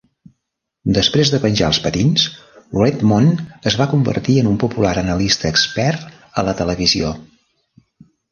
Després 0.97 1.31
de 1.33 1.39
penjar 1.43 1.67
els 1.73 1.79
patins, 1.83 2.23
Redmond 2.77 3.67
es 3.71 3.77
va 3.83 3.87
convertir 3.93 4.39
en 4.43 4.49
un 4.53 4.57
popular 4.65 4.93
analista 5.03 5.51
expert 5.55 6.07
a 6.43 6.47
la 6.51 6.55
televisió. 6.63 7.13